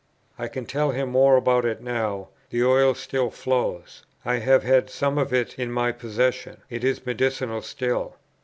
[0.39, 4.89] I can tell him more about it now: the oil still flows; I have had
[4.89, 8.15] some of it in my possession; it is medicinal still.